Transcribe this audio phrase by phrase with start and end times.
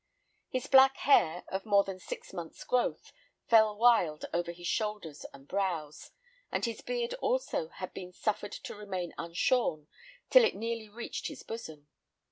[0.49, 3.13] His black hair, of more than six months' growth,
[3.47, 6.09] fell wild over his shoulders and brows,
[6.51, 9.87] and his beard also had been suffered to remain unshorn
[10.31, 11.87] till it nearly reached his bosom.